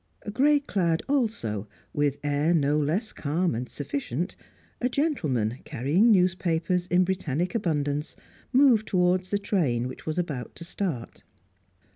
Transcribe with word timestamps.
Grey 0.33 0.59
clad 0.59 1.03
also, 1.07 1.67
with 1.93 2.17
air 2.23 2.55
no 2.55 2.79
less 2.79 3.11
calm 3.13 3.53
and 3.53 3.69
sufficient, 3.69 4.35
a 4.81 4.89
gentleman 4.89 5.59
carrying 5.63 6.09
newspapers 6.09 6.87
in 6.87 7.03
Britannic 7.03 7.53
abundance 7.53 8.15
moved 8.51 8.87
towards 8.87 9.29
the 9.29 9.37
train 9.37 9.87
which 9.87 10.07
was 10.07 10.17
about 10.17 10.55
to 10.55 10.63
start. 10.63 11.21